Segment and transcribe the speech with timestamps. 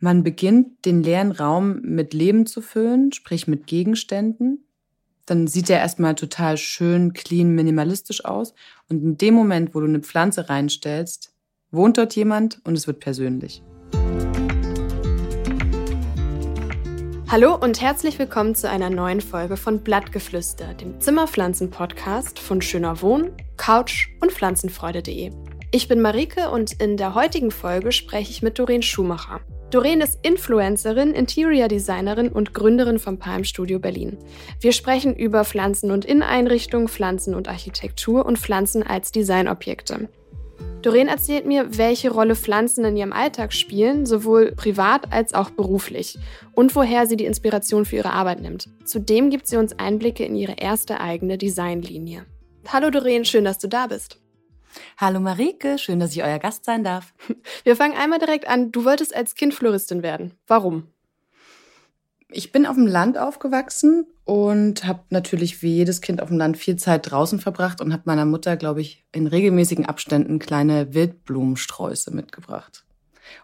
[0.00, 4.64] Man beginnt, den leeren Raum mit Leben zu füllen, sprich mit Gegenständen.
[5.26, 8.54] Dann sieht der erstmal total schön, clean, minimalistisch aus.
[8.88, 11.34] Und in dem Moment, wo du eine Pflanze reinstellst,
[11.72, 13.64] wohnt dort jemand und es wird persönlich.
[17.28, 23.32] Hallo und herzlich willkommen zu einer neuen Folge von Blattgeflüster, dem Zimmerpflanzen-Podcast von Schöner Wohnen,
[23.56, 25.32] Couch und Pflanzenfreude.de.
[25.72, 29.40] Ich bin Marike und in der heutigen Folge spreche ich mit Doreen Schumacher.
[29.70, 34.16] Doreen ist Influencerin, Interior Designerin und Gründerin vom Palm Studio Berlin.
[34.60, 40.08] Wir sprechen über Pflanzen und Inneneinrichtungen, Pflanzen und Architektur und Pflanzen als Designobjekte.
[40.80, 46.18] Doreen erzählt mir, welche Rolle Pflanzen in ihrem Alltag spielen, sowohl privat als auch beruflich,
[46.54, 48.70] und woher sie die Inspiration für ihre Arbeit nimmt.
[48.86, 52.24] Zudem gibt sie uns Einblicke in ihre erste eigene Designlinie.
[52.68, 54.18] Hallo Doreen, schön, dass du da bist.
[54.96, 57.14] Hallo Marike, schön, dass ich euer Gast sein darf.
[57.64, 58.72] Wir fangen einmal direkt an.
[58.72, 60.34] Du wolltest als Kind Floristin werden.
[60.46, 60.88] Warum?
[62.30, 66.58] Ich bin auf dem Land aufgewachsen und habe natürlich wie jedes Kind auf dem Land
[66.58, 72.14] viel Zeit draußen verbracht und habe meiner Mutter, glaube ich, in regelmäßigen Abständen kleine Wildblumensträuße
[72.14, 72.84] mitgebracht.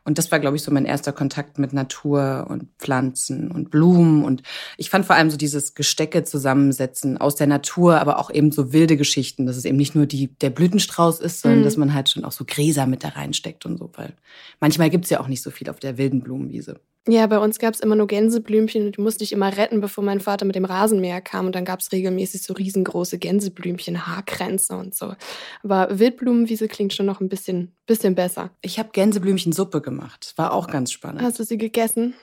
[0.04, 4.24] Und das war, glaube ich, so mein erster Kontakt mit Natur und Pflanzen und Blumen.
[4.24, 4.42] Und
[4.76, 8.72] ich fand vor allem so dieses Gestecke zusammensetzen aus der Natur, aber auch eben so
[8.72, 11.64] wilde Geschichten, dass es eben nicht nur die, der Blütenstrauß ist, sondern mhm.
[11.64, 13.90] dass man halt schon auch so Gräser mit da reinsteckt und so.
[13.94, 14.14] Weil
[14.60, 16.80] manchmal gibt's ja auch nicht so viel auf der wilden Blumenwiese.
[17.06, 20.02] Ja, bei uns gab es immer nur Gänseblümchen und die musste ich immer retten, bevor
[20.02, 21.46] mein Vater mit dem Rasenmäher kam.
[21.46, 25.14] Und dann gab es regelmäßig so riesengroße Gänseblümchen, Haarkränze und so.
[25.62, 28.50] Aber Wildblumenwiese klingt schon noch ein bisschen, bisschen besser.
[28.62, 30.32] Ich habe Gänseblümchensuppe gemacht.
[30.36, 31.20] War auch ganz spannend.
[31.20, 32.14] Hast du sie gegessen?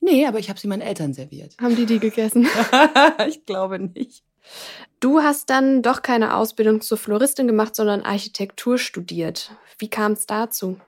[0.00, 1.56] Nee, aber ich habe sie meinen Eltern serviert.
[1.60, 2.46] Haben die die gegessen?
[3.28, 4.22] ich glaube nicht.
[5.00, 9.50] Du hast dann doch keine Ausbildung zur Floristin gemacht, sondern Architektur studiert.
[9.78, 10.78] Wie kam es dazu?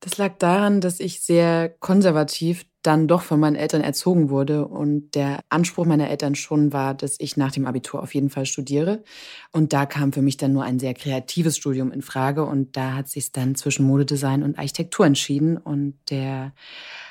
[0.00, 5.14] Das lag daran, dass ich sehr konservativ dann doch von meinen Eltern erzogen wurde und
[5.14, 9.04] der Anspruch meiner Eltern schon war, dass ich nach dem Abitur auf jeden Fall studiere.
[9.52, 12.94] Und da kam für mich dann nur ein sehr kreatives Studium in Frage und da
[12.94, 16.52] hat sich dann zwischen Modedesign und Architektur entschieden und der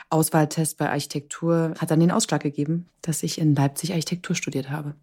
[0.09, 4.95] Auswahltest bei Architektur hat dann den Ausschlag gegeben, dass ich in Leipzig Architektur studiert habe.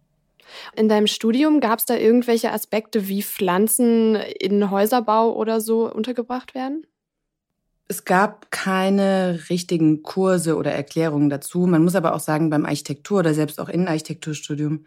[0.75, 6.53] In deinem Studium gab es da irgendwelche Aspekte, wie Pflanzen in Häuserbau oder so untergebracht
[6.53, 6.85] werden?
[7.87, 11.67] Es gab keine richtigen Kurse oder Erklärungen dazu.
[11.67, 14.85] Man muss aber auch sagen, beim Architektur oder selbst auch Innenarchitekturstudium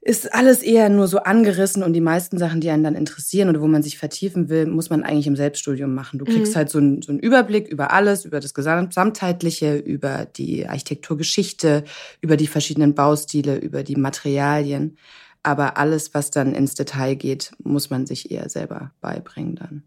[0.00, 3.60] ist alles eher nur so angerissen und die meisten Sachen, die einen dann interessieren oder
[3.60, 6.18] wo man sich vertiefen will, muss man eigentlich im Selbststudium machen.
[6.18, 6.56] Du kriegst mhm.
[6.56, 11.84] halt so einen, so einen Überblick über alles, über das Gesamtheitliche, über die Architekturgeschichte,
[12.20, 14.96] über die verschiedenen Baustile, über die Materialien.
[15.42, 19.82] Aber alles, was dann ins Detail geht, muss man sich eher selber beibringen dann.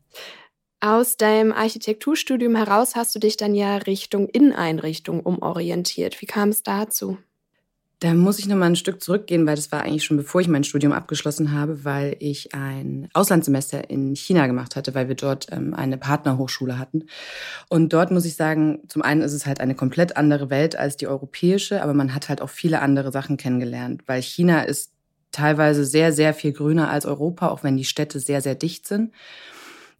[0.83, 6.19] Aus deinem Architekturstudium heraus hast du dich dann ja Richtung Inneneinrichtung umorientiert.
[6.21, 7.19] Wie kam es dazu?
[7.99, 10.47] Da muss ich noch mal ein Stück zurückgehen, weil das war eigentlich schon bevor ich
[10.47, 15.51] mein Studium abgeschlossen habe, weil ich ein Auslandssemester in China gemacht hatte, weil wir dort
[15.51, 17.03] ähm, eine Partnerhochschule hatten.
[17.69, 20.97] Und dort muss ich sagen, zum einen ist es halt eine komplett andere Welt als
[20.97, 24.93] die europäische, aber man hat halt auch viele andere Sachen kennengelernt, weil China ist
[25.31, 29.11] teilweise sehr, sehr viel grüner als Europa, auch wenn die Städte sehr, sehr dicht sind.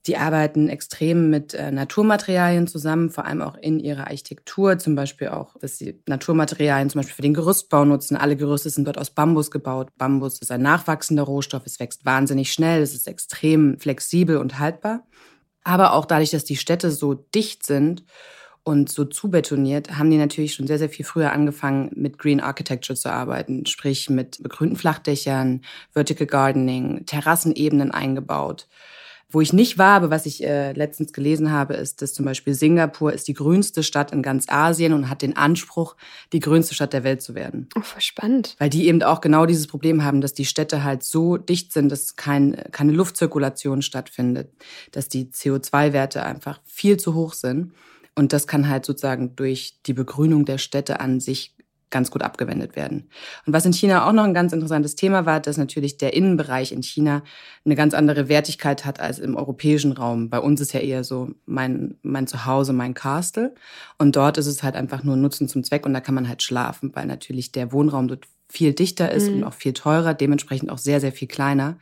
[0.08, 5.28] Die arbeiten extrem mit äh, Naturmaterialien zusammen, vor allem auch in ihrer Architektur, zum Beispiel
[5.28, 8.18] auch, dass sie Naturmaterialien zum Beispiel für den Gerüstbau nutzen.
[8.18, 9.90] Alle Gerüste sind dort aus Bambus gebaut.
[9.98, 15.06] Bambus ist ein nachwachsender Rohstoff, es wächst wahnsinnig schnell, es ist extrem flexibel und haltbar.
[15.64, 18.04] Aber auch dadurch, dass die Städte so dicht sind
[18.64, 22.98] und so zubetoniert, haben die natürlich schon sehr, sehr viel früher angefangen, mit Green Architecture
[22.98, 25.62] zu arbeiten, sprich mit begrünten Flachdächern,
[25.92, 28.68] Vertical Gardening, Terrassenebenen eingebaut.
[29.32, 32.54] Wo ich nicht war, aber was ich äh, letztens gelesen habe, ist, dass zum Beispiel
[32.54, 35.96] Singapur ist die grünste Stadt in ganz Asien und hat den Anspruch,
[36.34, 37.70] die grünste Stadt der Welt zu werden.
[37.78, 38.56] Oh, voll spannend.
[38.60, 41.90] Weil die eben auch genau dieses Problem haben, dass die Städte halt so dicht sind,
[41.90, 44.52] dass kein, keine Luftzirkulation stattfindet,
[44.92, 47.74] dass die CO2-Werte einfach viel zu hoch sind.
[48.16, 51.56] Und das kann halt sozusagen durch die Begrünung der Städte an sich
[51.92, 53.10] ganz gut abgewendet werden.
[53.46, 56.72] Und was in China auch noch ein ganz interessantes Thema war, dass natürlich der Innenbereich
[56.72, 57.24] in China
[57.66, 60.30] eine ganz andere Wertigkeit hat als im europäischen Raum.
[60.30, 63.54] Bei uns ist ja eher so mein, mein Zuhause, mein Castle.
[64.00, 66.42] Und dort ist es halt einfach nur Nutzen zum Zweck und da kann man halt
[66.42, 69.38] schlafen, weil natürlich der Wohnraum dort viel dichter ist mhm.
[69.38, 71.78] und auch viel teurer, dementsprechend auch sehr, sehr viel kleiner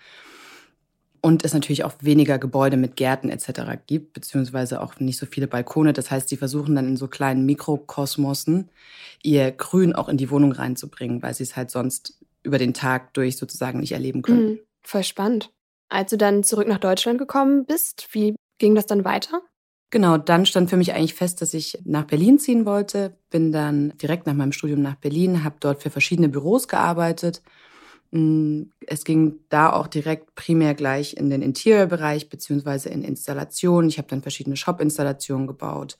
[1.21, 3.77] und es natürlich auch weniger Gebäude mit Gärten etc.
[3.87, 5.93] gibt, beziehungsweise auch nicht so viele Balkone.
[5.93, 8.69] Das heißt, sie versuchen dann in so kleinen Mikrokosmosen
[9.23, 13.13] ihr Grün auch in die Wohnung reinzubringen, weil sie es halt sonst über den Tag
[13.13, 14.45] durch sozusagen nicht erleben können.
[14.45, 15.51] Mhm, voll spannend.
[15.89, 19.41] Als du dann zurück nach Deutschland gekommen bist, wie ging das dann weiter?
[19.91, 23.17] Genau, dann stand für mich eigentlich fest, dass ich nach Berlin ziehen wollte.
[23.31, 27.41] Bin dann direkt nach meinem Studium nach Berlin, habe dort für verschiedene Büros gearbeitet.
[28.11, 33.89] Mm, es ging da auch direkt primär gleich in den Interior-Bereich beziehungsweise in Installationen.
[33.89, 35.97] Ich habe dann verschiedene Shop-Installationen gebaut,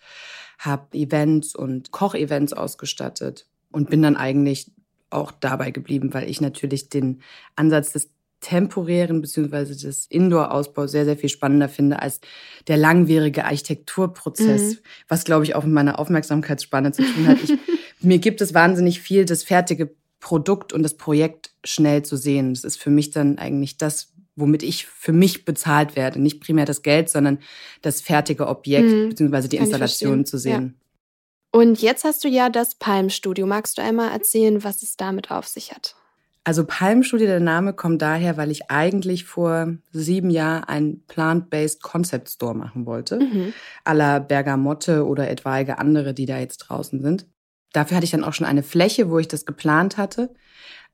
[0.57, 4.71] habe Events und Kochevents ausgestattet und bin dann eigentlich
[5.11, 7.21] auch dabei geblieben, weil ich natürlich den
[7.55, 8.09] Ansatz des
[8.41, 12.21] temporären beziehungsweise des Indoor-Ausbaus sehr, sehr viel spannender finde als
[12.67, 14.77] der langwierige Architekturprozess, mhm.
[15.07, 17.37] was, glaube ich, auch mit meiner Aufmerksamkeitsspanne zu tun hat.
[17.43, 17.57] Ich,
[17.99, 22.53] mir gibt es wahnsinnig viel, das fertige Produkt und das Projekt schnell zu sehen.
[22.53, 26.21] Das ist für mich dann eigentlich das, womit ich für mich bezahlt werde.
[26.21, 27.39] Nicht primär das Geld, sondern
[27.81, 29.09] das fertige Objekt mhm.
[29.09, 30.75] beziehungsweise die Installation zu sehen.
[30.75, 31.59] Ja.
[31.59, 33.47] Und jetzt hast du ja das Palm-Studio.
[33.47, 35.95] Magst du einmal erzählen, was es damit auf sich hat?
[36.43, 42.29] Also Palmstudie, der Name kommt daher, weil ich eigentlich vor sieben Jahren ein Plant-Based Concept
[42.29, 43.19] Store machen wollte.
[43.19, 43.53] Mhm.
[43.85, 47.27] à la Bergamotte oder etwaige andere, die da jetzt draußen sind.
[47.73, 50.33] Dafür hatte ich dann auch schon eine Fläche, wo ich das geplant hatte.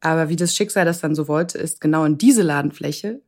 [0.02, 3.22] Aber wie das Schicksal das dann so wollte, ist genau in diese Ladenfläche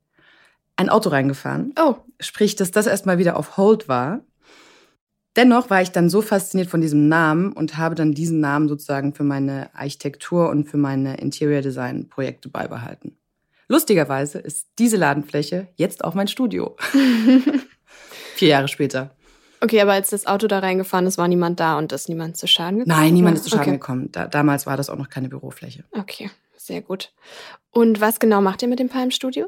[0.75, 1.73] ein Auto reingefahren.
[1.79, 1.95] Oh.
[2.19, 4.21] Sprich, dass das erstmal wieder auf Hold war.
[5.35, 9.13] Dennoch war ich dann so fasziniert von diesem Namen und habe dann diesen Namen sozusagen
[9.13, 13.17] für meine Architektur und für meine Interior Design Projekte beibehalten.
[13.67, 16.75] Lustigerweise ist diese Ladenfläche jetzt auch mein Studio.
[18.35, 19.16] Vier Jahre später.
[19.61, 22.47] Okay, aber als das Auto da reingefahren ist, war niemand da und ist niemand zu
[22.47, 22.99] Schaden gekommen?
[22.99, 23.71] Nein, niemand ist zu Schaden okay.
[23.71, 24.11] gekommen.
[24.11, 25.83] Da, damals war das auch noch keine Bürofläche.
[25.91, 27.13] Okay, sehr gut.
[27.71, 29.47] Und was genau macht ihr mit dem Palmstudio?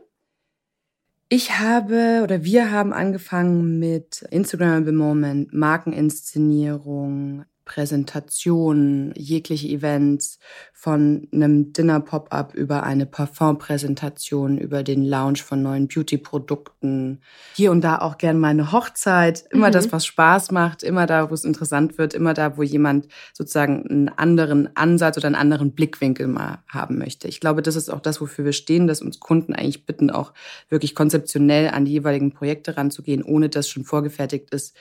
[1.32, 10.40] Ich habe oder wir haben angefangen mit Instagram Moment, Markeninszenierung, Präsentationen, jegliche Events,
[10.74, 17.22] von einem Dinner-Pop-up über eine Parfum-Präsentation, über den Launch von neuen Beauty-Produkten.
[17.54, 19.44] Hier und da auch gern mal eine Hochzeit.
[19.52, 19.74] Immer mhm.
[19.74, 23.86] das, was Spaß macht, immer da, wo es interessant wird, immer da, wo jemand sozusagen
[23.88, 27.28] einen anderen Ansatz oder einen anderen Blickwinkel mal haben möchte.
[27.28, 30.34] Ich glaube, das ist auch das, wofür wir stehen, dass uns Kunden eigentlich bitten, auch
[30.70, 34.76] wirklich konzeptionell an die jeweiligen Projekte ranzugehen, ohne dass schon vorgefertigt ist,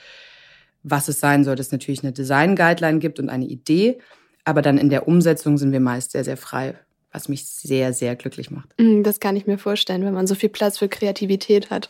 [0.83, 3.99] was es sein soll, dass es natürlich eine Design-Guideline gibt und eine Idee.
[4.45, 6.75] Aber dann in der Umsetzung sind wir meist sehr, sehr frei,
[7.11, 8.73] was mich sehr, sehr glücklich macht.
[8.79, 11.89] Mm, das kann ich mir vorstellen, wenn man so viel Platz für Kreativität hat.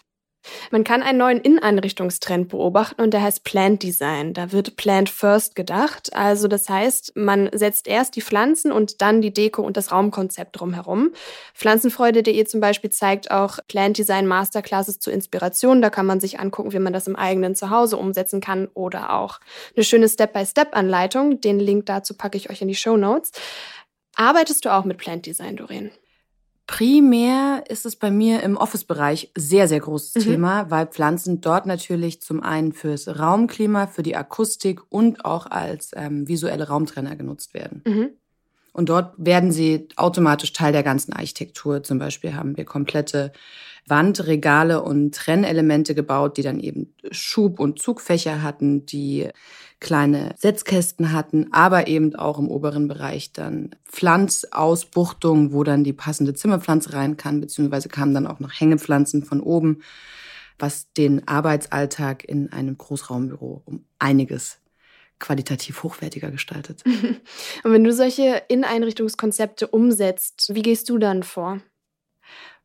[0.71, 4.33] Man kann einen neuen Inneneinrichtungstrend beobachten und der heißt Plant Design.
[4.33, 6.13] Da wird Plant First gedacht.
[6.13, 10.59] Also das heißt, man setzt erst die Pflanzen und dann die Deko und das Raumkonzept
[10.59, 11.11] drumherum.
[11.53, 15.81] Pflanzenfreude.de zum Beispiel zeigt auch Plant Design Masterclasses zur Inspiration.
[15.81, 19.39] Da kann man sich angucken, wie man das im eigenen Zuhause umsetzen kann oder auch
[19.75, 21.41] eine schöne Step-by-Step-Anleitung.
[21.41, 23.31] Den Link dazu packe ich euch in die Show Notes.
[24.15, 25.91] Arbeitest du auch mit Plant Design, Doreen?
[26.69, 30.29] Primär ist es bei mir im Office-Bereich sehr, sehr großes mhm.
[30.29, 35.89] Thema, weil Pflanzen dort natürlich zum einen fürs Raumklima, für die Akustik und auch als
[35.95, 37.81] ähm, visuelle Raumtrenner genutzt werden.
[37.87, 38.09] Mhm.
[38.73, 41.83] Und dort werden sie automatisch Teil der ganzen Architektur.
[41.83, 43.31] Zum Beispiel haben wir komplette
[43.87, 49.29] Wandregale und Trennelemente gebaut, die dann eben Schub- und Zugfächer hatten, die
[49.79, 56.33] kleine Setzkästen hatten, aber eben auch im oberen Bereich dann Pflanzausbuchtungen, wo dann die passende
[56.33, 59.81] Zimmerpflanze rein kann, beziehungsweise kamen dann auch noch Hängepflanzen von oben,
[60.57, 64.57] was den Arbeitsalltag in einem Großraumbüro um einiges
[65.19, 66.83] qualitativ hochwertiger gestaltet.
[67.63, 71.61] Und wenn du solche Inneneinrichtungskonzepte umsetzt, wie gehst du dann vor?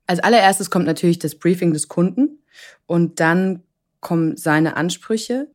[0.06, 2.42] Als allererstes kommt natürlich das Briefing des Kunden
[2.86, 3.62] und dann
[4.00, 5.48] kommen seine Ansprüche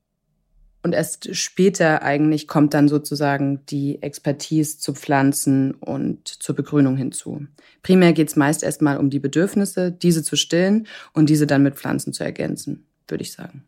[0.82, 7.46] und erst später eigentlich kommt dann sozusagen die Expertise zu Pflanzen und zur Begrünung hinzu.
[7.84, 11.75] Primär geht es meist erstmal um die Bedürfnisse, diese zu stillen und diese dann mit
[11.75, 13.65] Pflanzen zu ergänzen, würde ich sagen.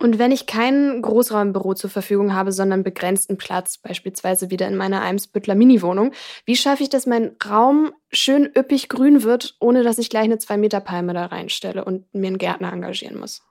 [0.00, 5.02] Und wenn ich kein Großraumbüro zur Verfügung habe, sondern begrenzten Platz, beispielsweise wieder in meiner
[5.02, 6.12] Eimsbüttler Mini-Wohnung,
[6.44, 10.36] wie schaffe ich, dass mein Raum schön üppig grün wird, ohne dass ich gleich eine
[10.36, 13.42] 2-Meter-Palme da reinstelle und mir einen Gärtner engagieren muss?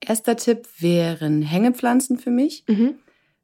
[0.00, 2.64] Erster Tipp wären Hängepflanzen für mich.
[2.66, 2.96] Mhm.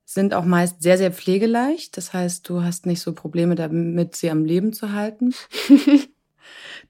[0.05, 1.97] Sind auch meist sehr, sehr pflegeleicht.
[1.97, 5.33] Das heißt, du hast nicht so Probleme damit, sie am Leben zu halten.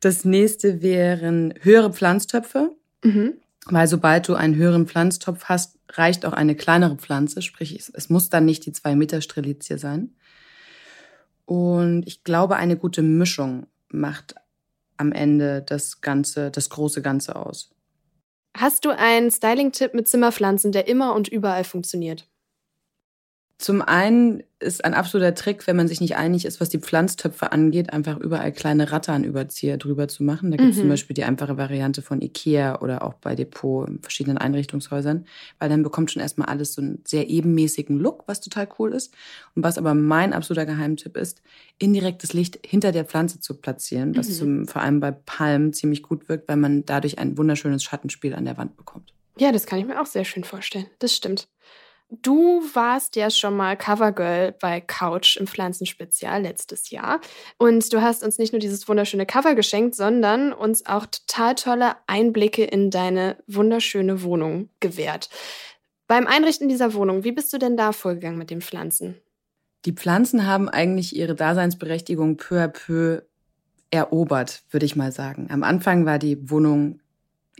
[0.00, 2.74] das nächste wären höhere Pflanztöpfe.
[3.04, 3.34] Mhm.
[3.68, 7.42] Weil sobald du einen höheren Pflanztopf hast, reicht auch eine kleinere Pflanze.
[7.42, 10.14] Sprich, es muss dann nicht die zwei Meter Strelizie sein.
[11.44, 14.35] Und ich glaube, eine gute Mischung macht
[14.96, 17.70] am Ende das Ganze, das große Ganze aus.
[18.56, 22.26] Hast du einen Styling-Tipp mit Zimmerpflanzen, der immer und überall funktioniert?
[23.58, 27.52] Zum einen ist ein absoluter Trick, wenn man sich nicht einig ist, was die Pflanztöpfe
[27.52, 30.50] angeht, einfach überall kleine Ratternüberzieher drüber zu machen.
[30.50, 30.80] Da gibt es mhm.
[30.82, 35.25] zum Beispiel die einfache Variante von Ikea oder auch bei Depot in verschiedenen Einrichtungshäusern,
[35.58, 39.14] weil dann bekommt schon erstmal alles so einen sehr ebenmäßigen Look, was total cool ist.
[39.54, 41.40] Und was aber mein absoluter Geheimtipp ist,
[41.78, 44.32] indirektes Licht hinter der Pflanze zu platzieren, was mhm.
[44.32, 48.44] zum, vor allem bei Palmen ziemlich gut wirkt, weil man dadurch ein wunderschönes Schattenspiel an
[48.44, 49.14] der Wand bekommt.
[49.38, 50.86] Ja, das kann ich mir auch sehr schön vorstellen.
[50.98, 51.48] Das stimmt.
[52.08, 57.20] Du warst ja schon mal Covergirl bei Couch im Pflanzenspezial letztes Jahr.
[57.58, 61.96] Und du hast uns nicht nur dieses wunderschöne Cover geschenkt, sondern uns auch total tolle
[62.06, 65.28] Einblicke in deine wunderschöne Wohnung gewährt.
[66.06, 69.16] Beim Einrichten dieser Wohnung, wie bist du denn da vorgegangen mit den Pflanzen?
[69.84, 73.22] Die Pflanzen haben eigentlich ihre Daseinsberechtigung peu à peu
[73.90, 75.48] erobert, würde ich mal sagen.
[75.50, 77.00] Am Anfang war die Wohnung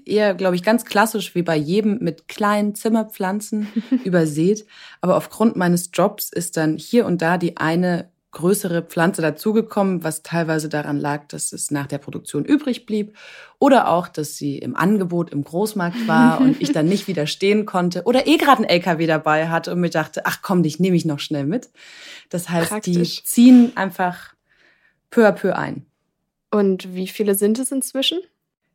[0.07, 3.69] eher, glaube ich, ganz klassisch wie bei jedem mit kleinen Zimmerpflanzen
[4.05, 4.67] übersät.
[5.01, 10.23] Aber aufgrund meines Jobs ist dann hier und da die eine größere Pflanze dazugekommen, was
[10.23, 13.17] teilweise daran lag, dass es nach der Produktion übrig blieb
[13.59, 18.03] oder auch, dass sie im Angebot im Großmarkt war und ich dann nicht widerstehen konnte
[18.05, 21.07] oder eh gerade ein LKW dabei hatte und mir dachte, ach komm, dich nehme ich
[21.07, 21.71] noch schnell mit.
[22.29, 23.23] Das heißt, Praktisch.
[23.23, 24.35] die ziehen einfach
[25.11, 25.87] peu à peu ein.
[26.51, 28.19] Und wie viele sind es inzwischen?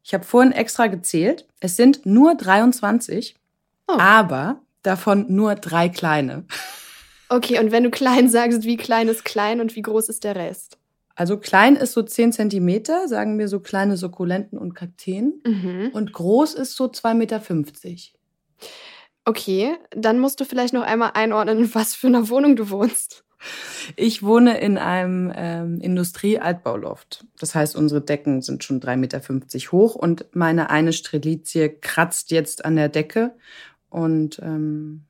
[0.03, 1.47] Ich habe vorhin extra gezählt.
[1.59, 3.35] Es sind nur 23,
[3.87, 3.93] oh.
[3.97, 6.45] aber davon nur drei kleine.
[7.29, 10.35] Okay, und wenn du klein sagst, wie klein ist klein und wie groß ist der
[10.35, 10.77] Rest?
[11.15, 15.41] Also klein ist so 10 Zentimeter, sagen wir so kleine Sukkulenten und Kakteen.
[15.45, 15.91] Mhm.
[15.93, 17.41] Und groß ist so 2,50 Meter.
[19.25, 23.23] Okay, dann musst du vielleicht noch einmal einordnen, in was für einer Wohnung du wohnst.
[23.95, 27.25] Ich wohne in einem ähm, Industrie-Altbauloft.
[27.39, 29.21] Das heißt, unsere Decken sind schon 3,50 Meter
[29.71, 33.33] hoch und meine eine Strelizie kratzt jetzt an der Decke
[33.89, 35.05] und ähm,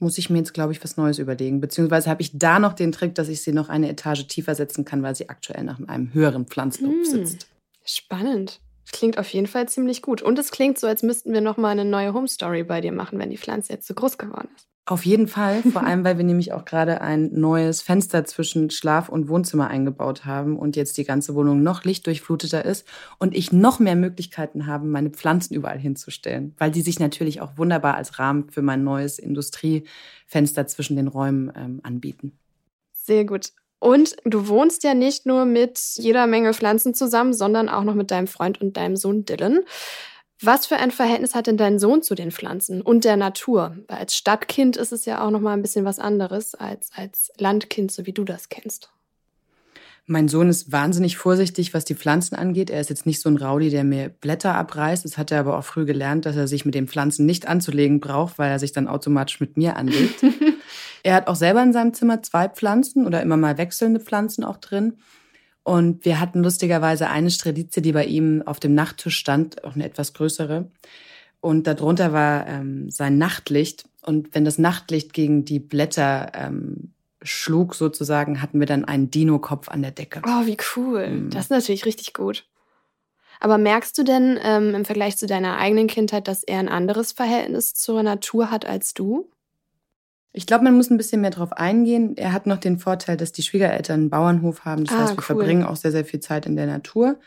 [0.00, 1.60] muss ich mir jetzt, glaube ich, was Neues überlegen.
[1.60, 4.84] Beziehungsweise habe ich da noch den Trick, dass ich sie noch eine Etage tiefer setzen
[4.84, 7.48] kann, weil sie aktuell nach einem höheren Pflanzlob hm, sitzt.
[7.84, 8.60] Spannend.
[8.92, 10.22] Klingt auf jeden Fall ziemlich gut.
[10.22, 12.92] Und es klingt so, als müssten wir noch mal eine neue Home Story bei dir
[12.92, 14.68] machen, wenn die Pflanze jetzt so groß geworden ist.
[14.90, 19.08] Auf jeden Fall, vor allem weil wir nämlich auch gerade ein neues Fenster zwischen Schlaf-
[19.08, 22.84] und Wohnzimmer eingebaut haben und jetzt die ganze Wohnung noch lichtdurchfluteter ist
[23.20, 27.56] und ich noch mehr Möglichkeiten habe, meine Pflanzen überall hinzustellen, weil die sich natürlich auch
[27.56, 32.32] wunderbar als Rahmen für mein neues Industriefenster zwischen den Räumen ähm, anbieten.
[32.92, 33.52] Sehr gut.
[33.78, 38.10] Und du wohnst ja nicht nur mit jeder Menge Pflanzen zusammen, sondern auch noch mit
[38.10, 39.60] deinem Freund und deinem Sohn Dylan.
[40.42, 43.76] Was für ein Verhältnis hat denn dein Sohn zu den Pflanzen und der Natur?
[43.88, 47.30] Weil als Stadtkind ist es ja auch noch mal ein bisschen was anderes als als
[47.36, 48.90] Landkind, so wie du das kennst.
[50.06, 52.70] Mein Sohn ist wahnsinnig vorsichtig, was die Pflanzen angeht.
[52.70, 55.04] Er ist jetzt nicht so ein Rowdy, der mir Blätter abreißt.
[55.04, 58.00] Das hat er aber auch früh gelernt, dass er sich mit den Pflanzen nicht anzulegen
[58.00, 60.24] braucht, weil er sich dann automatisch mit mir anlegt.
[61.04, 64.56] er hat auch selber in seinem Zimmer zwei Pflanzen oder immer mal wechselnde Pflanzen auch
[64.56, 64.94] drin.
[65.62, 69.84] Und wir hatten lustigerweise eine Strelizie, die bei ihm auf dem Nachttisch stand, auch eine
[69.84, 70.70] etwas größere.
[71.40, 73.84] Und darunter war ähm, sein Nachtlicht.
[74.02, 79.68] Und wenn das Nachtlicht gegen die Blätter ähm, schlug, sozusagen, hatten wir dann einen Dino-Kopf
[79.68, 80.22] an der Decke.
[80.26, 81.08] Oh, wie cool.
[81.08, 81.30] Mhm.
[81.30, 82.46] Das ist natürlich richtig gut.
[83.40, 87.12] Aber merkst du denn ähm, im Vergleich zu deiner eigenen Kindheit, dass er ein anderes
[87.12, 89.30] Verhältnis zur Natur hat als du?
[90.32, 92.16] Ich glaube, man muss ein bisschen mehr drauf eingehen.
[92.16, 94.84] Er hat noch den Vorteil, dass die Schwiegereltern einen Bauernhof haben.
[94.84, 95.24] Das ah, heißt, wir cool.
[95.24, 97.18] verbringen auch sehr, sehr viel Zeit in der Natur.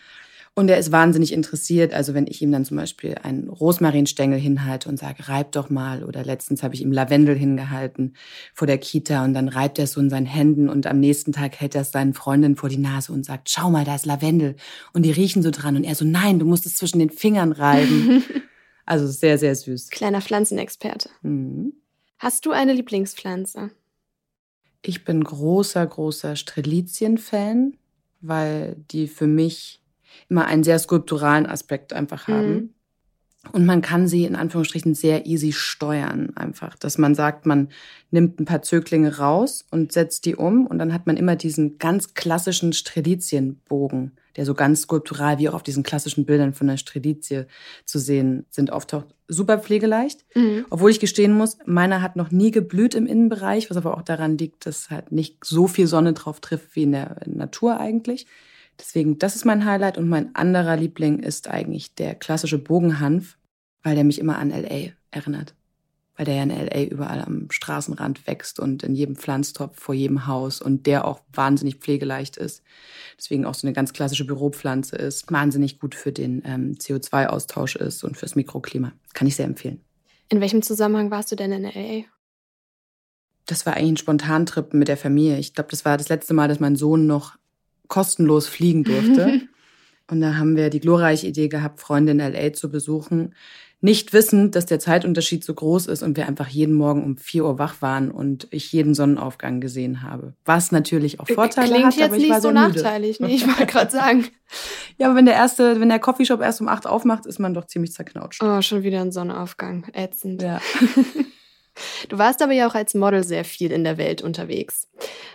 [0.55, 1.93] Und er ist wahnsinnig interessiert.
[1.93, 6.03] Also wenn ich ihm dann zum Beispiel einen Rosmarinstängel hinhalte und sage, reib doch mal.
[6.03, 8.15] Oder letztens habe ich ihm Lavendel hingehalten
[8.53, 11.31] vor der Kita und dann reibt er es so in seinen Händen und am nächsten
[11.31, 14.05] Tag hält er es seinen Freundinnen vor die Nase und sagt, schau mal, da ist
[14.05, 14.55] Lavendel.
[14.93, 15.75] Und die riechen so dran.
[15.75, 18.23] Und er so, nein, du musst es zwischen den Fingern reiben.
[18.85, 19.89] also sehr, sehr süß.
[19.89, 21.09] Kleiner Pflanzenexperte.
[21.23, 21.73] Mhm.
[22.23, 23.71] Hast du eine Lieblingspflanze?
[24.81, 27.75] Ich bin großer, großer Strelizien-Fan,
[28.21, 29.81] weil die für mich
[30.29, 32.53] immer einen sehr skulpturalen Aspekt einfach haben.
[32.53, 32.69] Mhm.
[33.51, 36.77] Und man kann sie in Anführungsstrichen sehr easy steuern, einfach.
[36.77, 37.67] Dass man sagt, man
[38.09, 41.77] nimmt ein paar Zöglinge raus und setzt die um und dann hat man immer diesen
[41.77, 46.77] ganz klassischen Strelizienbogen, der so ganz skulptural wie auch auf diesen klassischen Bildern von der
[46.77, 47.45] Strelizie
[47.85, 49.07] zu sehen sind, auftaucht.
[49.27, 50.25] Super pflegeleicht.
[50.35, 50.65] Mhm.
[50.69, 54.37] Obwohl ich gestehen muss, meiner hat noch nie geblüht im Innenbereich, was aber auch daran
[54.37, 58.27] liegt, dass halt nicht so viel Sonne drauf trifft wie in der Natur eigentlich.
[58.79, 63.37] Deswegen, das ist mein Highlight und mein anderer Liebling ist eigentlich der klassische Bogenhanf,
[63.83, 65.53] weil der mich immer an LA erinnert.
[66.15, 70.27] Weil der ja in LA überall am Straßenrand wächst und in jedem Pflanztopf vor jedem
[70.27, 72.61] Haus und der auch wahnsinnig pflegeleicht ist.
[73.17, 78.03] Deswegen auch so eine ganz klassische Büropflanze ist, wahnsinnig gut für den ähm, CO2-Austausch ist
[78.03, 78.91] und fürs Mikroklima.
[79.13, 79.81] Kann ich sehr empfehlen.
[80.29, 82.05] In welchem Zusammenhang warst du denn in LA?
[83.45, 85.37] Das war eigentlich ein Spontantrip mit der Familie.
[85.37, 87.37] Ich glaube, das war das letzte Mal, dass mein Sohn noch
[87.87, 89.41] kostenlos fliegen durfte.
[90.09, 93.33] Und da haben wir die glorreiche Idee gehabt, Freunde in LA zu besuchen.
[93.83, 97.43] Nicht wissend, dass der Zeitunterschied so groß ist und wir einfach jeden Morgen um 4
[97.43, 100.35] Uhr wach waren und ich jeden Sonnenaufgang gesehen habe.
[100.45, 102.61] Was natürlich auch Vorteile Klingt hat, jetzt aber ich nicht war so müde.
[102.61, 104.25] nachteilig, nee, ich wollte gerade sagen.
[104.99, 107.65] Ja, aber wenn der erste, wenn der Coffeeshop erst um 8 aufmacht, ist man doch
[107.65, 108.43] ziemlich zerknautscht.
[108.43, 109.87] Oh, schon wieder ein Sonnenaufgang.
[109.93, 110.43] Ätzend.
[110.43, 110.61] Ja.
[112.09, 114.87] Du warst aber ja auch als Model sehr viel in der Welt unterwegs.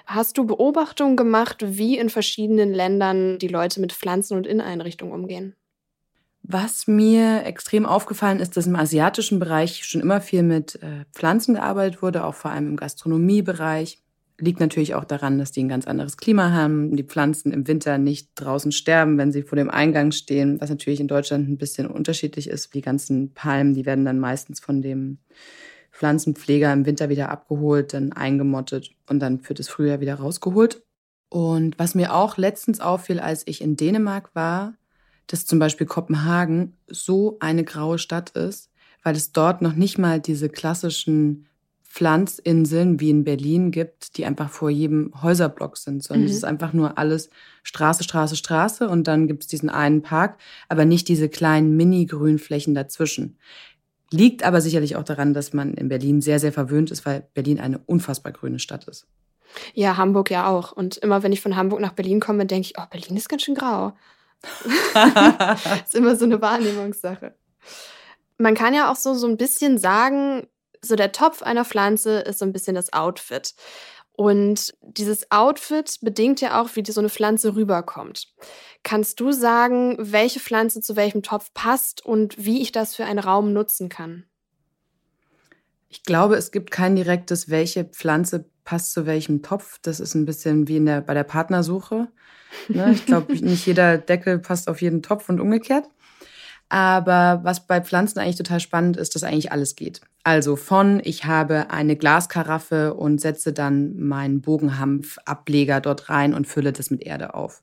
[0.07, 5.55] Hast du Beobachtungen gemacht, wie in verschiedenen Ländern die Leute mit Pflanzen und Inneneinrichtungen umgehen?
[6.51, 11.53] Was mir extrem aufgefallen ist, dass im asiatischen Bereich schon immer viel mit äh, Pflanzen
[11.53, 14.03] gearbeitet wurde, auch vor allem im Gastronomiebereich.
[14.39, 17.99] Liegt natürlich auch daran, dass die ein ganz anderes Klima haben, die Pflanzen im Winter
[17.99, 21.87] nicht draußen sterben, wenn sie vor dem Eingang stehen, was natürlich in Deutschland ein bisschen
[21.87, 22.73] unterschiedlich ist.
[22.73, 25.19] Die ganzen Palmen, die werden dann meistens von dem
[25.93, 30.83] Pflanzenpfleger im Winter wieder abgeholt, dann eingemottet und dann für das Frühjahr wieder rausgeholt.
[31.29, 34.79] Und was mir auch letztens auffiel, als ich in Dänemark war,
[35.29, 38.71] dass zum Beispiel Kopenhagen so eine graue Stadt ist,
[39.03, 41.47] weil es dort noch nicht mal diese klassischen
[41.85, 46.31] Pflanzinseln wie in Berlin gibt, die einfach vor jedem Häuserblock sind, sondern Mhm.
[46.31, 47.31] es ist einfach nur alles
[47.63, 52.75] Straße, Straße, Straße und dann gibt es diesen einen Park, aber nicht diese kleinen Mini-Grünflächen
[52.75, 53.39] dazwischen.
[54.11, 57.61] Liegt aber sicherlich auch daran, dass man in Berlin sehr, sehr verwöhnt ist, weil Berlin
[57.61, 59.07] eine unfassbar grüne Stadt ist.
[59.75, 60.73] Ja, Hamburg ja auch.
[60.73, 63.43] Und immer wenn ich von Hamburg nach Berlin komme, denke ich, oh, Berlin ist ganz
[63.43, 63.93] schön grau.
[65.85, 67.35] ist immer so eine Wahrnehmungssache.
[68.39, 70.47] Man kann ja auch so, so ein bisschen sagen,
[70.81, 73.55] so der Topf einer Pflanze ist so ein bisschen das Outfit.
[74.13, 78.27] Und dieses Outfit bedingt ja auch, wie so eine Pflanze rüberkommt.
[78.83, 83.21] Kannst du sagen, welche Pflanze zu welchem Topf passt und wie ich das für einen
[83.21, 84.25] Raum nutzen kann?
[85.89, 89.79] Ich glaube, es gibt kein direktes, welche Pflanze passt zu welchem Topf.
[89.83, 92.09] Das ist ein bisschen wie in der, bei der Partnersuche.
[92.69, 92.93] Ne?
[92.93, 95.87] Ich glaube, nicht jeder Deckel passt auf jeden Topf und umgekehrt.
[96.69, 100.03] Aber was bei Pflanzen eigentlich total spannend ist, dass eigentlich alles geht.
[100.23, 106.75] Also von, ich habe eine Glaskaraffe und setze dann meinen Bogenhanfableger dort rein und fülle
[106.75, 107.63] das mit Erde auf.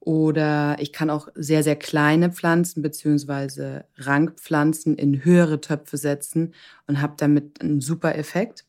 [0.00, 6.54] Oder ich kann auch sehr, sehr kleine Pflanzen beziehungsweise Rankpflanzen in höhere Töpfe setzen
[6.86, 8.64] und habe damit einen super Effekt.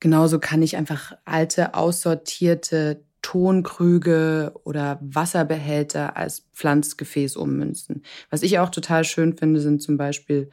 [0.00, 8.04] Genauso kann ich einfach alte, aussortierte Tonkrüge oder Wasserbehälter als Pflanzgefäß ummünzen.
[8.30, 10.50] Was ich auch total schön finde, sind zum Beispiel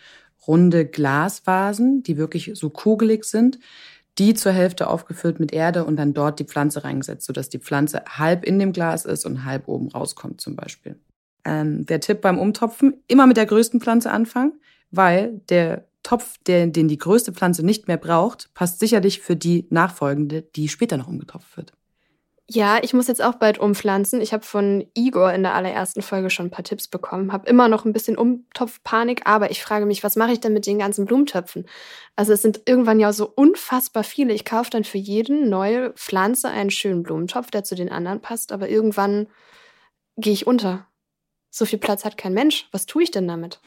[0.47, 3.59] runde Glasvasen, die wirklich so kugelig sind,
[4.17, 8.03] die zur Hälfte aufgefüllt mit Erde und dann dort die Pflanze reingesetzt, sodass die Pflanze
[8.07, 10.99] halb in dem Glas ist und halb oben rauskommt zum Beispiel.
[11.45, 14.53] Ähm, der Tipp beim Umtopfen, immer mit der größten Pflanze anfangen,
[14.91, 19.67] weil der Topf, der, den die größte Pflanze nicht mehr braucht, passt sicherlich für die
[19.69, 21.73] nachfolgende, die später noch umgetopft wird.
[22.55, 24.21] Ja, ich muss jetzt auch bald umpflanzen.
[24.21, 27.33] Ich habe von Igor in der allerersten Folge schon ein paar Tipps bekommen.
[27.33, 30.67] Habe immer noch ein bisschen Umtopfpanik, aber ich frage mich, was mache ich denn mit
[30.67, 31.65] den ganzen Blumentöpfen?
[32.15, 34.33] Also es sind irgendwann ja so unfassbar viele.
[34.33, 38.51] Ich kaufe dann für jeden neue Pflanze einen schönen Blumentopf, der zu den anderen passt,
[38.51, 39.27] aber irgendwann
[40.17, 40.85] gehe ich unter.
[41.49, 42.67] So viel Platz hat kein Mensch.
[42.71, 43.61] Was tue ich denn damit?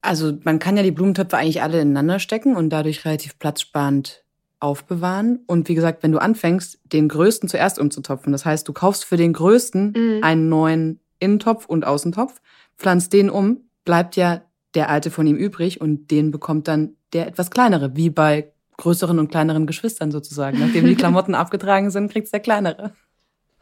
[0.00, 4.23] Also man kann ja die Blumentöpfe eigentlich alle ineinander stecken und dadurch relativ platzsparend
[4.60, 5.40] aufbewahren.
[5.46, 9.16] Und wie gesagt, wenn du anfängst, den größten zuerst umzutopfen, das heißt, du kaufst für
[9.16, 10.24] den größten Mhm.
[10.24, 12.40] einen neuen Innentopf und Außentopf,
[12.76, 14.42] pflanzt den um, bleibt ja
[14.74, 19.18] der alte von ihm übrig und den bekommt dann der etwas kleinere, wie bei größeren
[19.20, 20.58] und kleineren Geschwistern sozusagen.
[20.58, 22.92] Nachdem die Klamotten abgetragen sind, kriegt's der kleinere.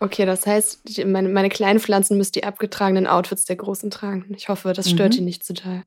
[0.00, 4.33] Okay, das heißt, meine, meine kleinen Pflanzen müssen die abgetragenen Outfits der Großen tragen.
[4.37, 5.16] Ich hoffe, das stört Mhm.
[5.16, 5.83] die nicht total.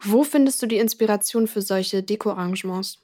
[0.00, 2.98] Wo findest du die Inspiration für solche Deko-Arrangements?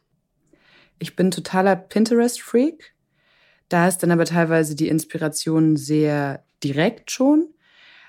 [1.03, 2.95] Ich bin totaler Pinterest-Freak.
[3.69, 7.49] Da ist dann aber teilweise die Inspiration sehr direkt schon.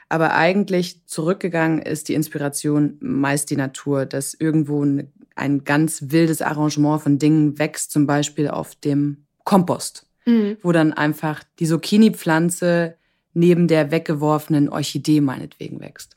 [0.09, 6.43] Aber eigentlich zurückgegangen ist die Inspiration meist die Natur, dass irgendwo ein, ein ganz wildes
[6.43, 10.57] Arrangement von Dingen wächst, zum Beispiel auf dem Kompost, Mhm.
[10.61, 12.95] wo dann einfach die Zucchini-Pflanze
[13.33, 16.15] neben der weggeworfenen Orchidee meinetwegen wächst.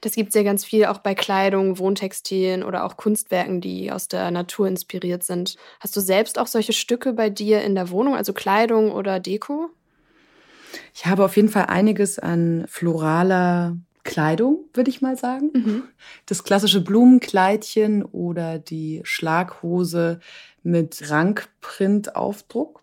[0.00, 4.08] Das gibt es ja ganz viel auch bei Kleidung, Wohntextilien oder auch Kunstwerken, die aus
[4.08, 5.56] der Natur inspiriert sind.
[5.80, 9.70] Hast du selbst auch solche Stücke bei dir in der Wohnung, also Kleidung oder Deko?
[10.94, 15.50] Ich habe auf jeden Fall einiges an floraler Kleidung, würde ich mal sagen.
[15.52, 15.82] Mhm.
[16.26, 20.20] Das klassische Blumenkleidchen oder die Schlaghose
[20.62, 22.82] mit Rankprint-Aufdruck.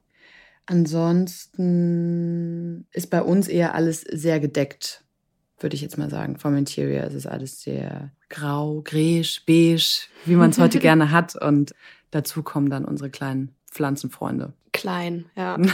[0.65, 1.67] Ansonsten
[2.91, 5.05] ist bei uns eher alles sehr gedeckt,
[5.59, 6.37] würde ich jetzt mal sagen.
[6.37, 11.35] Vom Interior ist es alles sehr grau, gräsch, beige, wie man es heute gerne hat.
[11.35, 11.73] Und
[12.11, 14.53] dazu kommen dann unsere kleinen Pflanzenfreunde.
[14.73, 15.57] Klein, ja.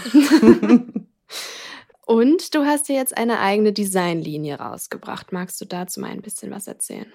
[2.05, 5.31] Und du hast dir jetzt eine eigene Designlinie rausgebracht.
[5.31, 7.07] Magst du dazu mal ein bisschen was erzählen?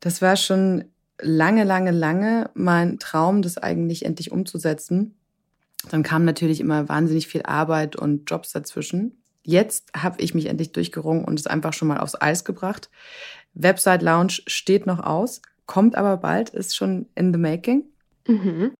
[0.00, 0.84] Das war schon
[1.20, 5.16] lange, lange, lange mein Traum, das eigentlich endlich umzusetzen.
[5.90, 9.22] Dann kam natürlich immer wahnsinnig viel Arbeit und Jobs dazwischen.
[9.48, 12.90] Jetzt habe ich mich endlich durchgerungen und es einfach schon mal aufs Eis gebracht.
[13.54, 17.84] Website Lounge steht noch aus, kommt aber bald, ist schon in the making.
[18.26, 18.72] Mhm.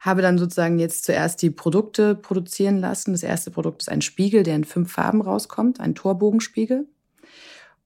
[0.00, 3.12] Habe dann sozusagen jetzt zuerst die Produkte produzieren lassen.
[3.12, 6.86] Das erste Produkt ist ein Spiegel, der in fünf Farben rauskommt, ein Torbogenspiegel.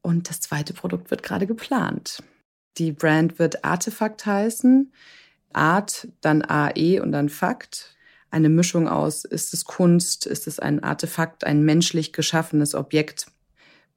[0.03, 2.21] Und das zweite Produkt wird gerade geplant.
[2.79, 4.93] Die Brand wird Artefakt heißen.
[5.53, 7.95] Art, dann AE und dann Fakt.
[8.35, 13.29] Eine Mischung aus, ist es Kunst, ist es ein Artefakt, ein menschlich geschaffenes Objekt,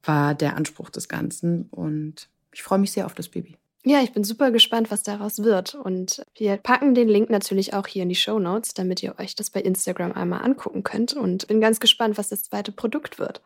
[0.04, 1.63] war der Anspruch des Ganzen.
[1.71, 3.58] Und ich freue mich sehr auf das Baby.
[3.84, 5.73] Ja, ich bin super gespannt, was daraus wird.
[5.73, 9.34] Und wir packen den Link natürlich auch hier in die Show Notes, damit ihr euch
[9.34, 11.13] das bei Instagram einmal angucken könnt.
[11.13, 13.41] Und bin ganz gespannt, was das zweite Produkt wird.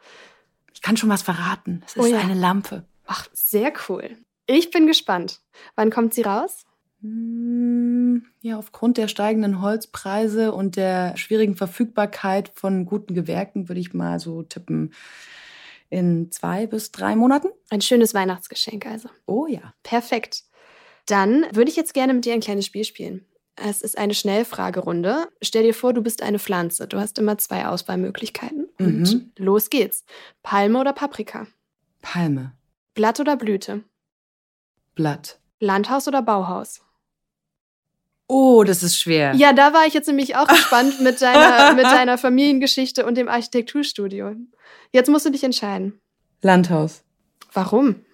[0.74, 1.84] Ich kann schon was verraten.
[1.86, 2.20] Es ist oh ja.
[2.20, 2.84] eine Lampe.
[3.06, 4.18] Ach, sehr cool.
[4.46, 5.40] Ich bin gespannt.
[5.76, 6.66] Wann kommt sie raus?
[7.02, 13.94] Hm, ja, aufgrund der steigenden Holzpreise und der schwierigen Verfügbarkeit von guten Gewerken würde ich
[13.94, 14.94] mal so tippen
[15.90, 17.50] in zwei bis drei Monaten.
[17.70, 19.10] Ein schönes Weihnachtsgeschenk also.
[19.26, 19.74] Oh ja.
[19.84, 20.44] Perfekt.
[21.06, 23.26] Dann würde ich jetzt gerne mit dir ein kleines Spiel spielen.
[23.56, 25.28] Es ist eine Schnellfragerunde.
[25.42, 26.88] Stell dir vor, du bist eine Pflanze.
[26.88, 28.70] Du hast immer zwei Auswahlmöglichkeiten.
[28.80, 29.32] Und mhm.
[29.38, 30.06] los geht's.
[30.42, 31.48] Palme oder Paprika?
[32.02, 32.54] Palme.
[32.94, 33.84] Blatt oder Blüte?
[34.96, 35.40] Blatt.
[35.60, 36.82] Landhaus oder Bauhaus?
[38.34, 39.34] Oh, das ist schwer.
[39.36, 43.28] Ja, da war ich jetzt nämlich auch gespannt mit deiner, mit deiner Familiengeschichte und dem
[43.28, 44.36] Architekturstudio.
[44.94, 46.00] Jetzt musst du dich entscheiden.
[46.42, 47.04] Landhaus.
[47.52, 48.06] Warum?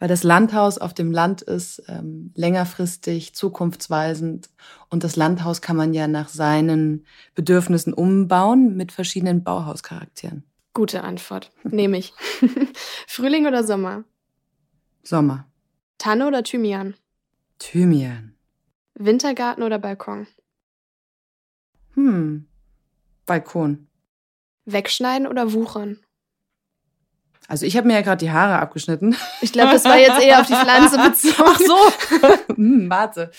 [0.00, 4.50] Weil das Landhaus auf dem Land ist, ähm, längerfristig, zukunftsweisend.
[4.90, 10.44] Und das Landhaus kann man ja nach seinen Bedürfnissen umbauen mit verschiedenen Bauhauscharakteren.
[10.74, 11.52] Gute Antwort.
[11.64, 12.12] Nehme ich.
[13.06, 14.04] Frühling oder Sommer?
[15.02, 15.46] Sommer.
[15.96, 16.96] Tanne oder Thymian?
[17.58, 18.37] Thymian.
[18.98, 20.26] Wintergarten oder Balkon?
[21.94, 22.46] Hm.
[23.26, 23.86] Balkon.
[24.64, 25.98] Wegschneiden oder wuchern?
[27.46, 29.16] Also ich habe mir ja gerade die Haare abgeschnitten.
[29.40, 31.42] Ich glaube, das war jetzt eher auf die Pflanze bezogen.
[31.46, 32.54] Ach so.
[32.54, 33.30] hm, warte.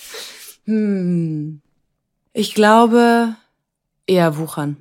[0.66, 1.62] Hm.
[2.34, 3.36] Ich glaube
[4.08, 4.78] eher wuchern.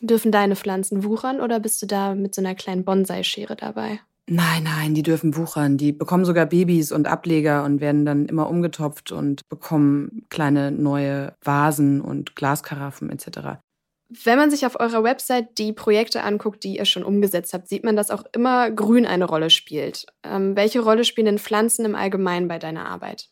[0.00, 4.00] Dürfen deine Pflanzen wuchern oder bist du da mit so einer kleinen Bonsai-Schere dabei?
[4.34, 5.76] Nein, nein, die dürfen wuchern.
[5.76, 11.34] Die bekommen sogar Babys und Ableger und werden dann immer umgetopft und bekommen kleine neue
[11.42, 13.60] Vasen und Glaskaraffen etc.
[14.08, 17.84] Wenn man sich auf eurer Website die Projekte anguckt, die ihr schon umgesetzt habt, sieht
[17.84, 20.06] man, dass auch immer Grün eine Rolle spielt.
[20.22, 23.28] Ähm, welche Rolle spielen denn Pflanzen im Allgemeinen bei deiner Arbeit?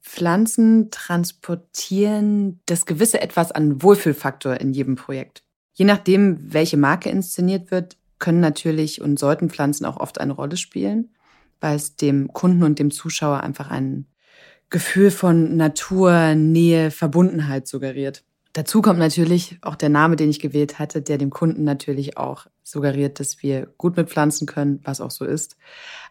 [0.00, 5.44] Pflanzen transportieren das gewisse Etwas an Wohlfühlfaktor in jedem Projekt.
[5.72, 10.56] Je nachdem, welche Marke inszeniert wird, können natürlich und sollten Pflanzen auch oft eine Rolle
[10.56, 11.10] spielen,
[11.60, 14.06] weil es dem Kunden und dem Zuschauer einfach ein
[14.70, 18.24] Gefühl von Natur, Nähe, Verbundenheit suggeriert.
[18.54, 22.46] Dazu kommt natürlich auch der Name, den ich gewählt hatte, der dem Kunden natürlich auch
[22.62, 25.56] suggeriert, dass wir gut mit Pflanzen können, was auch so ist,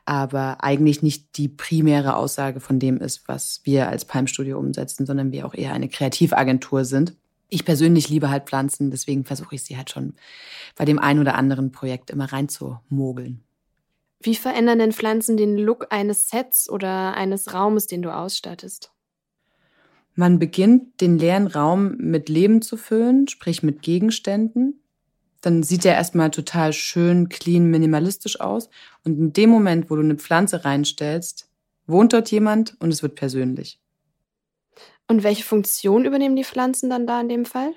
[0.05, 5.31] aber eigentlich nicht die primäre Aussage von dem ist, was wir als Palmstudio umsetzen, sondern
[5.31, 7.15] wir auch eher eine Kreativagentur sind.
[7.53, 10.13] Ich persönlich liebe halt Pflanzen, deswegen versuche ich sie halt schon
[10.77, 13.43] bei dem ein oder anderen Projekt immer reinzumogeln.
[14.21, 18.93] Wie verändern denn Pflanzen den Look eines Sets oder eines Raumes, den du ausstattest?
[20.15, 24.81] Man beginnt, den leeren Raum mit Leben zu füllen, sprich mit Gegenständen.
[25.41, 28.69] Dann sieht er erstmal total schön, clean, minimalistisch aus.
[29.03, 31.49] Und in dem Moment, wo du eine Pflanze reinstellst,
[31.85, 33.81] wohnt dort jemand und es wird persönlich.
[35.07, 37.73] Und welche Funktion übernehmen die Pflanzen dann da in dem Fall?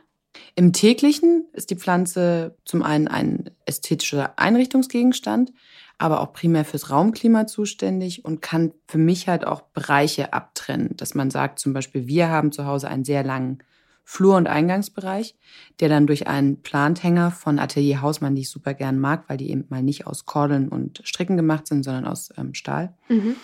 [0.56, 5.52] Im täglichen ist die Pflanze zum einen ein ästhetischer Einrichtungsgegenstand,
[5.98, 11.14] aber auch primär fürs Raumklima zuständig und kann für mich halt auch Bereiche abtrennen, dass
[11.14, 13.62] man sagt, zum Beispiel, wir haben zu Hause einen sehr langen
[14.04, 15.34] Flur- und Eingangsbereich,
[15.80, 19.50] der dann durch einen Planthänger von Atelier Hausmann, die ich super gern mag, weil die
[19.50, 22.92] eben mal nicht aus Kordeln und Stricken gemacht sind, sondern aus ähm, Stahl.
[23.08, 23.37] Mhm.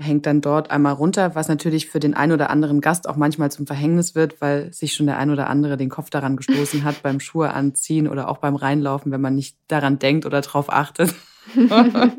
[0.00, 3.50] Hängt dann dort einmal runter, was natürlich für den ein oder anderen Gast auch manchmal
[3.50, 7.02] zum Verhängnis wird, weil sich schon der ein oder andere den Kopf daran gestoßen hat
[7.02, 11.14] beim Schuhe anziehen oder auch beim Reinlaufen, wenn man nicht daran denkt oder drauf achtet.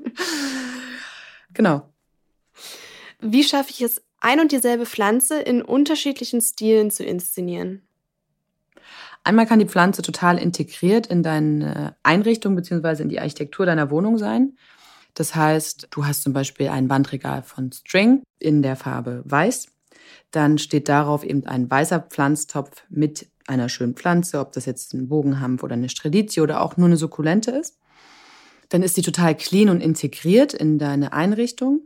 [1.53, 1.89] genau.
[3.21, 7.81] Wie schaffe ich es, ein und dieselbe Pflanze in unterschiedlichen Stilen zu inszenieren?
[9.23, 13.03] Einmal kann die Pflanze total integriert in deine Einrichtung bzw.
[13.03, 14.57] in die Architektur deiner Wohnung sein.
[15.19, 19.67] Das heißt, du hast zum Beispiel ein Wandregal von String in der Farbe Weiß.
[20.31, 25.09] Dann steht darauf eben ein weißer Pflanztopf mit einer schönen Pflanze, ob das jetzt ein
[25.09, 27.77] Bogenhampf oder eine Strelizie oder auch nur eine Sukkulente ist.
[28.69, 31.81] Dann ist die total clean und integriert in deine Einrichtung.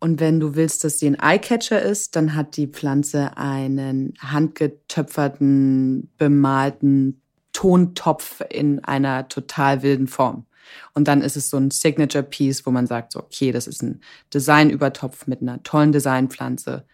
[0.00, 6.10] Und wenn du willst, dass sie ein Eyecatcher ist, dann hat die Pflanze einen handgetöpferten,
[6.18, 10.46] bemalten Tontopf in einer total wilden Form.
[10.92, 13.82] Und dann ist es so ein Signature Piece, wo man sagt, so, okay, das ist
[13.82, 14.00] ein
[14.32, 16.84] Designübertopf mit einer tollen Designpflanze.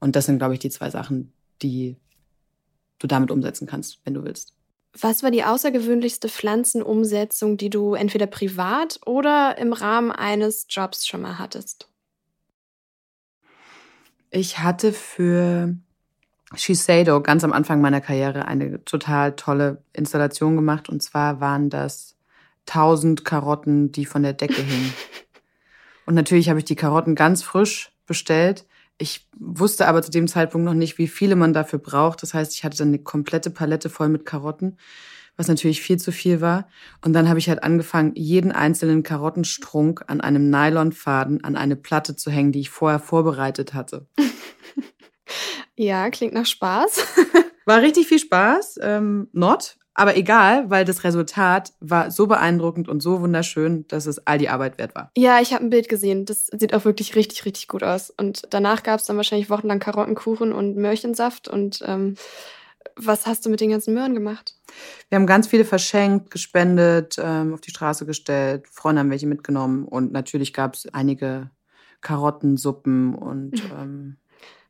[0.00, 1.32] Und das sind, glaube ich, die zwei Sachen,
[1.62, 1.96] die
[2.98, 4.54] du damit umsetzen kannst, wenn du willst.
[5.00, 11.22] Was war die außergewöhnlichste Pflanzenumsetzung, die du entweder privat oder im Rahmen eines Jobs schon
[11.22, 11.88] mal hattest?
[14.30, 15.74] Ich hatte für
[16.54, 20.88] Shiseido ganz am Anfang meiner Karriere eine total tolle Installation gemacht.
[20.88, 22.16] Und zwar waren das
[22.66, 24.92] tausend Karotten, die von der Decke hingen.
[26.06, 28.66] Und natürlich habe ich die Karotten ganz frisch bestellt.
[28.98, 32.22] Ich wusste aber zu dem Zeitpunkt noch nicht, wie viele man dafür braucht.
[32.22, 34.78] Das heißt, ich hatte dann eine komplette Palette voll mit Karotten,
[35.36, 36.68] was natürlich viel zu viel war.
[37.04, 42.16] Und dann habe ich halt angefangen, jeden einzelnen Karottenstrunk an einem Nylonfaden an eine Platte
[42.16, 44.06] zu hängen, die ich vorher vorbereitet hatte.
[45.76, 47.00] Ja, klingt nach Spaß.
[47.64, 48.78] War richtig viel Spaß.
[48.82, 49.76] Ähm, not.
[49.94, 54.48] Aber egal, weil das Resultat war so beeindruckend und so wunderschön, dass es all die
[54.48, 55.10] Arbeit wert war.
[55.16, 56.24] Ja, ich habe ein Bild gesehen.
[56.24, 58.08] Das sieht auch wirklich richtig, richtig gut aus.
[58.10, 61.46] Und danach gab es dann wahrscheinlich wochenlang Karottenkuchen und Möhrchensaft.
[61.46, 62.14] Und ähm,
[62.96, 64.56] was hast du mit den ganzen Möhren gemacht?
[65.10, 68.66] Wir haben ganz viele verschenkt, gespendet, ähm, auf die Straße gestellt.
[68.68, 69.84] Freunde haben welche mitgenommen.
[69.84, 71.50] Und natürlich gab es einige
[72.00, 74.16] Karottensuppen und ähm,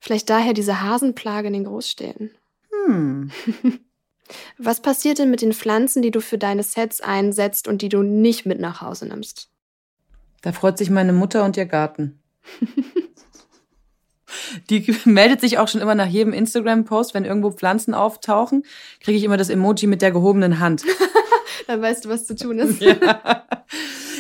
[0.01, 2.33] Vielleicht daher diese Hasenplage in den Großstädten.
[2.87, 3.31] hm.
[4.59, 8.03] Was passiert denn mit den Pflanzen, die du für deine Sets einsetzt und die du
[8.03, 9.49] nicht mit nach Hause nimmst?
[10.43, 12.19] Da freut sich meine Mutter und ihr Garten.
[14.71, 18.65] Die meldet sich auch schon immer nach jedem Instagram-Post, wenn irgendwo Pflanzen auftauchen,
[19.01, 20.85] kriege ich immer das Emoji mit der gehobenen Hand.
[21.67, 22.83] Dann weißt du, was zu tun ist.
[23.03, 23.45] Ja.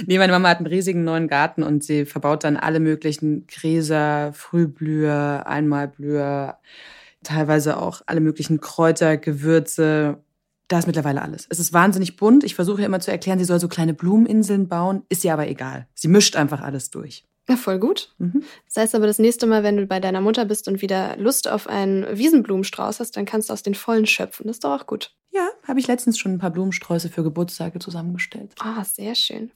[0.07, 4.33] Nee, meine Mama hat einen riesigen neuen Garten und sie verbaut dann alle möglichen Gräser,
[4.33, 6.59] Frühblüher, Einmalblüher,
[7.22, 10.22] teilweise auch alle möglichen Kräuter, Gewürze.
[10.68, 11.46] Da ist mittlerweile alles.
[11.50, 12.44] Es ist wahnsinnig bunt.
[12.44, 15.02] Ich versuche immer zu erklären, sie soll so kleine Blumeninseln bauen.
[15.08, 15.87] Ist ihr aber egal.
[15.94, 17.24] Sie mischt einfach alles durch.
[17.48, 18.14] Ja, voll gut.
[18.18, 18.44] Mhm.
[18.66, 21.48] Das heißt aber, das nächste Mal, wenn du bei deiner Mutter bist und wieder Lust
[21.48, 24.46] auf einen Wiesenblumenstrauß hast, dann kannst du aus den vollen schöpfen.
[24.46, 25.14] Das ist doch auch gut.
[25.32, 28.52] Ja, habe ich letztens schon ein paar Blumensträuße für Geburtstage zusammengestellt.
[28.60, 29.50] Ah, sehr schön.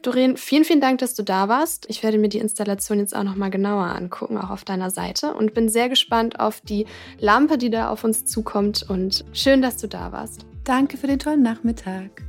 [0.00, 1.84] Doreen, vielen, vielen Dank, dass du da warst.
[1.90, 5.34] Ich werde mir die Installation jetzt auch nochmal genauer angucken, auch auf deiner Seite.
[5.34, 6.86] Und bin sehr gespannt auf die
[7.18, 8.86] Lampe, die da auf uns zukommt.
[8.88, 10.46] Und schön, dass du da warst.
[10.64, 12.22] Danke für den tollen Nachmittag.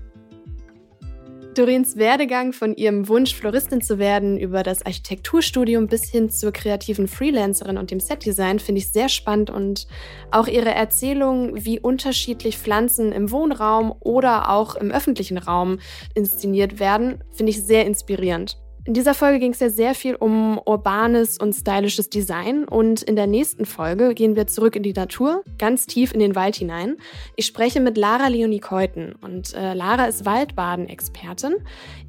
[1.53, 7.09] Doreens Werdegang von ihrem Wunsch, Floristin zu werden, über das Architekturstudium bis hin zur kreativen
[7.09, 9.85] Freelancerin und dem Setdesign finde ich sehr spannend und
[10.31, 15.79] auch ihre Erzählung, wie unterschiedlich Pflanzen im Wohnraum oder auch im öffentlichen Raum
[16.15, 18.60] inszeniert werden, finde ich sehr inspirierend.
[18.83, 23.15] In dieser Folge ging es ja sehr viel um urbanes und stylisches Design und in
[23.15, 26.97] der nächsten Folge gehen wir zurück in die Natur, ganz tief in den Wald hinein.
[27.35, 31.57] Ich spreche mit Lara Leonie Keuten und äh, Lara ist Waldbaden-Expertin.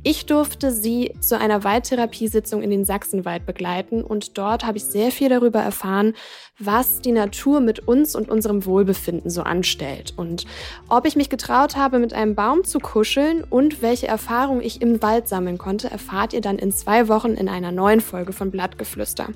[0.03, 5.11] Ich durfte sie zu einer Waldtherapiesitzung in den Sachsenwald begleiten und dort habe ich sehr
[5.11, 6.15] viel darüber erfahren,
[6.59, 10.47] was die Natur mit uns und unserem Wohlbefinden so anstellt und
[10.89, 15.03] ob ich mich getraut habe, mit einem Baum zu kuscheln und welche Erfahrungen ich im
[15.03, 19.29] Wald sammeln konnte, erfahrt ihr dann in zwei Wochen in einer neuen Folge von Blattgeflüster.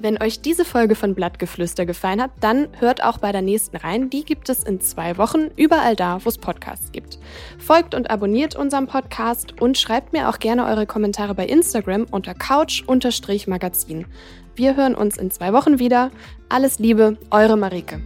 [0.00, 4.10] Wenn euch diese Folge von Blattgeflüster gefallen hat, dann hört auch bei der nächsten rein.
[4.10, 7.18] Die gibt es in zwei Wochen überall da, wo es Podcasts gibt.
[7.58, 12.34] Folgt und abonniert unserem Podcast und schreibt mir auch gerne eure Kommentare bei Instagram unter
[12.34, 14.06] couch-magazin.
[14.54, 16.10] Wir hören uns in zwei Wochen wieder.
[16.48, 18.00] Alles Liebe, eure Marike.